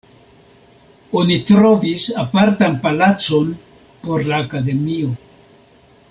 [1.19, 3.51] Oni trovis apartan palacon
[4.07, 5.13] por la akademio.